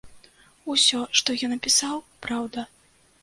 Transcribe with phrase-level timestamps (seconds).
[0.75, 2.65] Усё, што я напісаў, праўда.